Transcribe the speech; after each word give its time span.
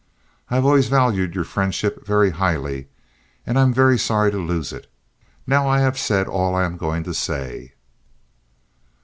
I 0.49 0.55
have 0.55 0.65
always 0.65 0.87
valued 0.87 1.35
your 1.35 1.43
friendship 1.43 2.03
very 2.03 2.31
highly, 2.31 2.87
and 3.45 3.59
I 3.59 3.61
am 3.61 3.71
very 3.71 3.99
sorry 3.99 4.31
to 4.31 4.39
lose 4.39 4.73
it. 4.73 4.91
Now 5.45 5.67
I 5.69 5.79
have 5.81 5.95
said 5.99 6.27
all 6.27 6.55
I 6.55 6.63
am 6.63 6.75
going 6.75 7.03
to 7.03 7.13
say." 7.13 7.73